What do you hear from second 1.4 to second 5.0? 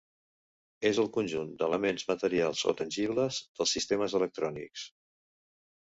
d'elements materials o tangibles dels sistemes electrònics.